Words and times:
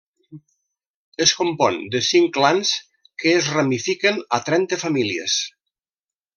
Es 1.25 1.33
compon 1.41 1.77
de 1.97 2.01
cinc 2.07 2.33
clans 2.39 2.73
que 3.25 3.37
es 3.43 3.53
ramifiquen 3.59 4.21
a 4.39 4.43
trenta 4.51 4.83
famílies. 4.89 5.41